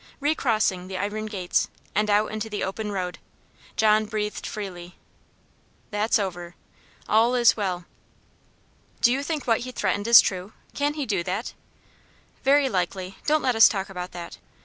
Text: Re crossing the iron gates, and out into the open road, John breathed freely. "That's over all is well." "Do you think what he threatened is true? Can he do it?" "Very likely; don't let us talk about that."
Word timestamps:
Re 0.19 0.33
crossing 0.33 0.87
the 0.87 0.97
iron 0.97 1.27
gates, 1.27 1.67
and 1.93 2.09
out 2.09 2.31
into 2.31 2.49
the 2.49 2.63
open 2.63 2.91
road, 2.91 3.19
John 3.75 4.07
breathed 4.07 4.47
freely. 4.47 4.95
"That's 5.91 6.17
over 6.17 6.55
all 7.07 7.35
is 7.35 7.55
well." 7.55 7.85
"Do 9.01 9.11
you 9.11 9.21
think 9.21 9.45
what 9.45 9.59
he 9.59 9.71
threatened 9.71 10.07
is 10.07 10.19
true? 10.19 10.53
Can 10.73 10.95
he 10.95 11.05
do 11.05 11.19
it?" 11.19 11.53
"Very 12.43 12.67
likely; 12.67 13.19
don't 13.27 13.43
let 13.43 13.55
us 13.55 13.69
talk 13.69 13.91
about 13.91 14.11
that." 14.13 14.39